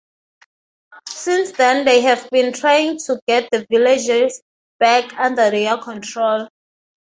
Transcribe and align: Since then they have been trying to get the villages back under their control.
Since 1.09 1.51
then 1.51 1.85
they 1.85 2.01
have 2.01 2.27
been 2.31 2.53
trying 2.53 2.97
to 3.05 3.21
get 3.27 3.51
the 3.51 3.67
villages 3.69 4.41
back 4.79 5.13
under 5.13 5.51
their 5.51 5.77
control. 5.77 6.47